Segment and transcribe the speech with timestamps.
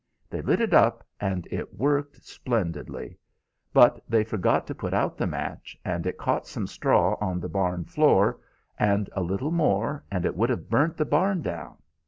[0.31, 3.19] They lit it up, and it worked splendidly;
[3.71, 7.47] but they forgot to put out the match, and it caught some straw on the
[7.47, 8.39] barn floor,
[8.79, 11.77] and a little more and it would have burnt the barn down.